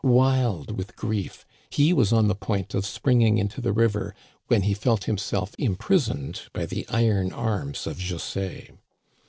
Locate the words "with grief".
0.75-1.45